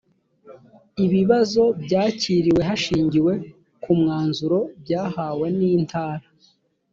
ibibazo 1.05 1.63
byakiriwe 1.83 2.61
hashingiwe 2.69 3.33
ku 3.83 3.91
mwanzuro 3.99 4.59
byahawe 4.83 5.47
n’ 5.57 5.59
intara 5.75 6.27